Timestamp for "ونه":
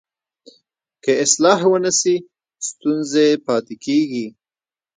1.71-1.91